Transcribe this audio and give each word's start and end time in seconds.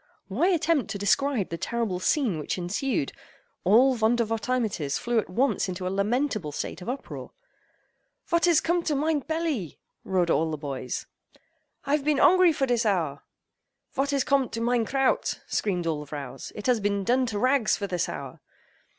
Why 0.29 0.47
attempt 0.47 0.89
to 0.89 0.97
describe 0.97 1.49
the 1.49 1.59
terrible 1.59 1.99
scene 1.99 2.39
which 2.39 2.57
ensued? 2.57 3.13
All 3.63 3.95
Vondervotteimittiss 3.95 4.97
flew 4.97 5.19
at 5.19 5.29
once 5.29 5.69
into 5.69 5.85
a 5.85 5.93
lamentable 5.93 6.51
state 6.51 6.81
of 6.81 6.89
uproar. 6.89 7.29
"Vot 8.25 8.47
is 8.47 8.61
cum'd 8.61 8.87
to 8.87 8.95
mein 8.95 9.21
pelly?" 9.21 9.77
roared 10.03 10.31
all 10.31 10.49
the 10.49 10.57
boys—"I've 10.57 12.03
been 12.03 12.17
ongry 12.17 12.51
for 12.51 12.65
dis 12.65 12.83
hour!" 12.83 13.21
"Vot 13.93 14.11
is 14.11 14.23
com'd 14.23 14.51
to 14.53 14.59
mein 14.59 14.85
kraut?" 14.85 15.39
screamed 15.45 15.85
all 15.85 15.99
the 15.99 16.07
vrows, 16.07 16.51
"It 16.55 16.65
has 16.65 16.79
been 16.79 17.03
done 17.03 17.27
to 17.27 17.37
rags 17.37 17.77
for 17.77 17.85
this 17.85 18.09
hour!" 18.09 18.39